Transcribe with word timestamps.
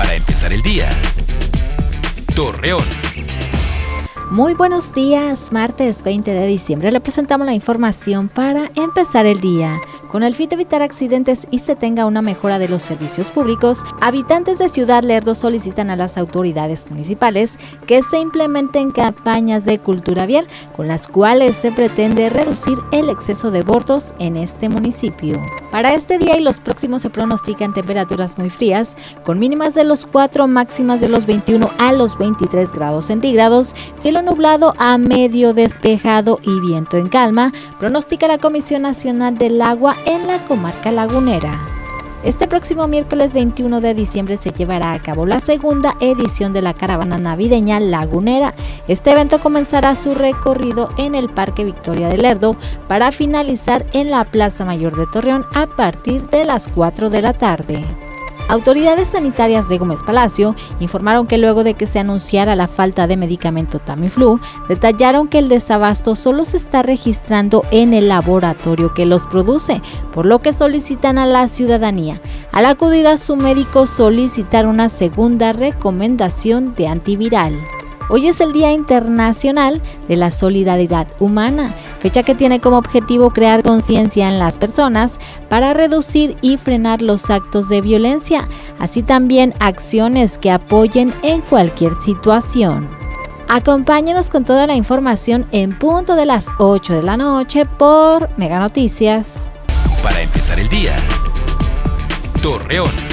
Para 0.00 0.14
empezar 0.14 0.50
el 0.50 0.62
día. 0.62 0.88
Torreón. 2.34 2.86
Muy 4.30 4.54
buenos 4.54 4.94
días, 4.94 5.52
martes 5.52 6.02
20 6.02 6.32
de 6.32 6.46
diciembre 6.46 6.90
le 6.90 7.02
presentamos 7.02 7.44
la 7.44 7.52
información 7.52 8.30
para 8.30 8.70
empezar 8.76 9.26
el 9.26 9.40
día. 9.40 9.78
Con 10.10 10.22
el 10.22 10.34
fin 10.34 10.48
de 10.48 10.54
evitar 10.54 10.80
accidentes 10.80 11.46
y 11.50 11.58
se 11.58 11.76
tenga 11.76 12.06
una 12.06 12.22
mejora 12.22 12.58
de 12.58 12.70
los 12.70 12.80
servicios 12.80 13.30
públicos, 13.30 13.82
habitantes 14.00 14.58
de 14.58 14.70
Ciudad 14.70 15.02
Lerdo 15.02 15.34
solicitan 15.34 15.90
a 15.90 15.96
las 15.96 16.16
autoridades 16.16 16.90
municipales 16.90 17.58
que 17.86 18.02
se 18.02 18.20
implementen 18.20 18.92
campañas 18.92 19.66
de 19.66 19.80
cultura 19.80 20.24
vial 20.24 20.48
con 20.74 20.88
las 20.88 21.08
cuales 21.08 21.56
se 21.56 21.72
pretende 21.72 22.30
reducir 22.30 22.78
el 22.90 23.10
exceso 23.10 23.50
de 23.50 23.58
abortos 23.58 24.14
en 24.18 24.38
este 24.38 24.70
municipio. 24.70 25.38
Para 25.70 25.94
este 25.94 26.18
día 26.18 26.36
y 26.36 26.42
los 26.42 26.58
próximos 26.58 27.02
se 27.02 27.10
pronostican 27.10 27.72
temperaturas 27.72 28.38
muy 28.38 28.50
frías, 28.50 28.96
con 29.24 29.38
mínimas 29.38 29.74
de 29.74 29.84
los 29.84 30.04
4, 30.04 30.48
máximas 30.48 31.00
de 31.00 31.08
los 31.08 31.26
21 31.26 31.70
a 31.78 31.92
los 31.92 32.18
23 32.18 32.72
grados 32.72 33.06
centígrados, 33.06 33.74
cielo 33.96 34.20
nublado 34.22 34.74
a 34.78 34.98
medio 34.98 35.54
despejado 35.54 36.40
y 36.42 36.58
viento 36.60 36.96
en 36.96 37.08
calma, 37.08 37.52
pronostica 37.78 38.26
la 38.26 38.38
Comisión 38.38 38.82
Nacional 38.82 39.36
del 39.36 39.62
Agua 39.62 39.94
en 40.06 40.26
la 40.26 40.44
comarca 40.44 40.90
lagunera. 40.90 41.69
Este 42.22 42.46
próximo 42.46 42.86
miércoles 42.86 43.32
21 43.32 43.80
de 43.80 43.94
diciembre 43.94 44.36
se 44.36 44.50
llevará 44.50 44.92
a 44.92 45.00
cabo 45.00 45.24
la 45.24 45.40
segunda 45.40 45.94
edición 46.00 46.52
de 46.52 46.60
la 46.60 46.74
caravana 46.74 47.16
navideña 47.16 47.80
lagunera. 47.80 48.54
Este 48.88 49.12
evento 49.12 49.40
comenzará 49.40 49.96
su 49.96 50.14
recorrido 50.14 50.90
en 50.98 51.14
el 51.14 51.30
Parque 51.30 51.64
Victoria 51.64 52.10
del 52.10 52.22
Lerdo 52.22 52.56
para 52.88 53.10
finalizar 53.10 53.86
en 53.94 54.10
la 54.10 54.26
Plaza 54.26 54.66
Mayor 54.66 54.98
de 54.98 55.06
Torreón 55.06 55.46
a 55.54 55.66
partir 55.66 56.26
de 56.26 56.44
las 56.44 56.68
4 56.68 57.08
de 57.08 57.22
la 57.22 57.32
tarde. 57.32 58.09
Autoridades 58.50 59.06
sanitarias 59.06 59.68
de 59.68 59.78
Gómez 59.78 60.02
Palacio 60.02 60.56
informaron 60.80 61.28
que 61.28 61.38
luego 61.38 61.62
de 61.62 61.74
que 61.74 61.86
se 61.86 62.00
anunciara 62.00 62.56
la 62.56 62.66
falta 62.66 63.06
de 63.06 63.16
medicamento 63.16 63.78
Tamiflu, 63.78 64.40
detallaron 64.68 65.28
que 65.28 65.38
el 65.38 65.48
desabasto 65.48 66.16
solo 66.16 66.44
se 66.44 66.56
está 66.56 66.82
registrando 66.82 67.62
en 67.70 67.94
el 67.94 68.08
laboratorio 68.08 68.92
que 68.92 69.06
los 69.06 69.24
produce, 69.24 69.80
por 70.12 70.26
lo 70.26 70.40
que 70.40 70.52
solicitan 70.52 71.16
a 71.16 71.26
la 71.26 71.46
ciudadanía, 71.46 72.20
al 72.50 72.66
acudir 72.66 73.06
a 73.06 73.18
su 73.18 73.36
médico, 73.36 73.86
solicitar 73.86 74.66
una 74.66 74.88
segunda 74.88 75.52
recomendación 75.52 76.74
de 76.74 76.88
antiviral. 76.88 77.54
Hoy 78.12 78.26
es 78.26 78.40
el 78.40 78.52
Día 78.52 78.72
Internacional 78.72 79.80
de 80.08 80.16
la 80.16 80.32
Solidaridad 80.32 81.06
Humana, 81.20 81.72
fecha 82.00 82.24
que 82.24 82.34
tiene 82.34 82.60
como 82.60 82.76
objetivo 82.76 83.30
crear 83.30 83.62
conciencia 83.62 84.28
en 84.28 84.40
las 84.40 84.58
personas 84.58 85.18
para 85.48 85.74
reducir 85.74 86.34
y 86.42 86.56
frenar 86.56 87.02
los 87.02 87.30
actos 87.30 87.68
de 87.68 87.80
violencia, 87.80 88.48
así 88.80 89.04
también 89.04 89.54
acciones 89.60 90.38
que 90.38 90.50
apoyen 90.50 91.14
en 91.22 91.40
cualquier 91.40 91.94
situación. 92.04 92.88
Acompáñenos 93.48 94.28
con 94.28 94.44
toda 94.44 94.66
la 94.66 94.74
información 94.74 95.46
en 95.52 95.78
punto 95.78 96.16
de 96.16 96.26
las 96.26 96.48
8 96.58 96.94
de 96.94 97.02
la 97.04 97.16
noche 97.16 97.64
por 97.64 98.28
Mega 98.36 98.58
Noticias. 98.58 99.52
Para 100.02 100.20
empezar 100.20 100.58
el 100.58 100.68
día. 100.68 100.96
Torreón. 102.42 103.09